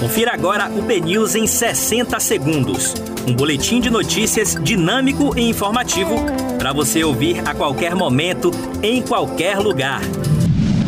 Confira 0.00 0.32
agora 0.32 0.70
o 0.70 0.80
BNews 0.80 1.34
em 1.34 1.46
60 1.46 2.18
segundos. 2.20 2.94
Um 3.28 3.34
boletim 3.34 3.82
de 3.82 3.90
notícias 3.90 4.54
dinâmico 4.54 5.38
e 5.38 5.42
informativo 5.42 6.16
para 6.58 6.72
você 6.72 7.04
ouvir 7.04 7.46
a 7.46 7.54
qualquer 7.54 7.94
momento, 7.94 8.50
em 8.82 9.02
qualquer 9.02 9.58
lugar. 9.58 10.00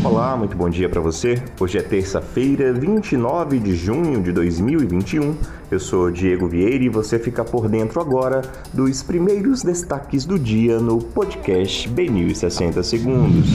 Olá, 0.03 0.35
muito 0.35 0.57
bom 0.57 0.71
dia 0.71 0.89
para 0.89 1.03
você. 1.03 1.43
Hoje 1.61 1.77
é 1.77 1.83
terça-feira, 1.83 2.73
29 2.73 3.59
de 3.59 3.77
junho 3.77 4.23
de 4.23 4.33
2021. 4.33 5.37
Eu 5.71 5.79
sou 5.79 6.11
Diego 6.11 6.49
Vieira 6.49 6.83
e 6.83 6.89
você 6.89 7.19
fica 7.19 7.45
por 7.45 7.69
dentro 7.69 8.01
agora 8.01 8.41
dos 8.73 9.03
primeiros 9.03 9.63
destaques 9.63 10.25
do 10.25 10.39
dia 10.39 10.81
no 10.81 10.97
podcast 10.97 11.87
BNews 11.87 12.39
60 12.39 12.83
segundos. 12.83 13.47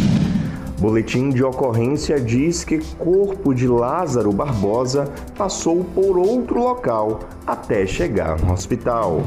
Boletim 0.80 1.32
de 1.32 1.44
ocorrência 1.44 2.20
diz 2.20 2.64
que 2.64 2.78
corpo 2.98 3.52
de 3.52 3.68
Lázaro 3.68 4.32
Barbosa 4.32 5.11
passou 5.36 5.84
por 5.84 6.20
outro 6.20 6.60
local 6.60 7.21
até 7.47 7.88
chegar 7.88 8.39
no 8.39 8.54
hospital. 8.54 9.24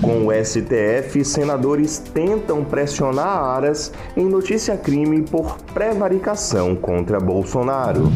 Com 0.00 0.26
o 0.26 0.32
STF, 0.32 1.22
senadores 1.22 1.98
tentam 1.98 2.64
pressionar 2.64 3.26
Aras 3.26 3.92
em 4.16 4.24
notícia 4.24 4.74
crime 4.74 5.20
por 5.20 5.58
prevaricação 5.74 6.74
contra 6.74 7.20
Bolsonaro. 7.20 8.10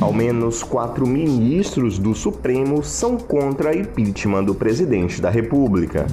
Ao 0.00 0.10
menos 0.10 0.62
quatro 0.62 1.06
ministros 1.06 1.98
do 1.98 2.14
Supremo 2.14 2.82
são 2.82 3.18
contra 3.18 3.76
impeachment 3.76 4.44
do 4.44 4.54
presidente 4.54 5.20
da 5.20 5.28
República. 5.28 6.06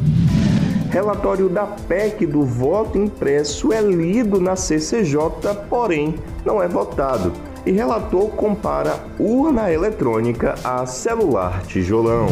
Relatório 0.95 1.49
da 1.49 1.65
PEC 1.65 2.25
do 2.25 2.43
voto 2.43 2.97
impresso 2.97 3.73
é 3.73 3.81
lido 3.81 4.39
na 4.39 4.55
CCJ, 4.55 5.17
porém 5.69 6.15
não 6.45 6.63
é 6.63 6.69
votado. 6.69 7.33
E 7.65 7.71
relator 7.73 8.29
compara 8.29 9.03
urna 9.19 9.69
eletrônica 9.69 10.55
a 10.63 10.85
celular 10.85 11.63
tijolão. 11.63 12.27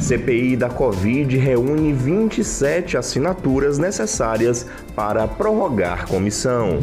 CPI 0.00 0.56
da 0.56 0.68
Covid 0.68 1.36
reúne 1.36 1.92
27 1.92 2.96
assinaturas 2.96 3.78
necessárias 3.78 4.66
para 4.94 5.26
prorrogar 5.26 6.06
comissão. 6.06 6.78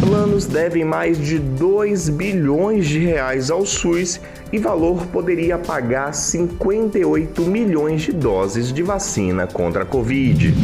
Planos 0.00 0.46
devem 0.46 0.84
mais 0.84 1.18
de 1.18 1.38
2 1.38 2.08
bilhões 2.08 2.86
de 2.86 2.98
reais 3.00 3.50
ao 3.50 3.66
SUS 3.66 4.20
e 4.52 4.58
valor 4.58 5.06
poderia 5.06 5.58
pagar 5.58 6.14
58 6.14 7.42
milhões 7.42 8.02
de 8.02 8.12
doses 8.12 8.72
de 8.72 8.82
vacina 8.82 9.46
contra 9.46 9.82
a 9.82 9.86
Covid. 9.86 10.54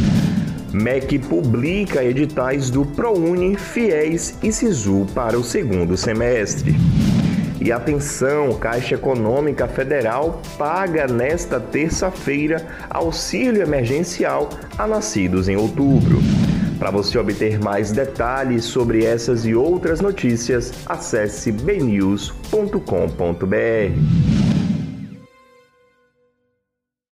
MEC 0.73 1.19
publica 1.19 2.03
editais 2.03 2.69
do 2.69 2.85
ProUni, 2.85 3.55
FIES 3.55 4.37
e 4.43 4.51
SISU 4.51 5.05
para 5.13 5.37
o 5.37 5.43
segundo 5.43 5.95
semestre. 5.95 6.75
E 7.59 7.71
atenção, 7.71 8.53
Caixa 8.53 8.95
Econômica 8.95 9.67
Federal 9.67 10.41
paga 10.57 11.07
nesta 11.07 11.59
terça-feira 11.59 12.65
auxílio 12.89 13.63
emergencial 13.63 14.49
a 14.77 14.85
nascidos 14.85 15.49
em 15.49 15.55
outubro. 15.55 16.19
Para 16.77 16.91
você 16.91 17.17
obter 17.17 17.59
mais 17.59 17.91
detalhes 17.91 18.65
sobre 18.65 19.03
essas 19.03 19.45
e 19.45 19.55
outras 19.55 19.99
notícias, 19.99 20.71
acesse 20.85 21.51
bnews.com.br. 21.51 22.27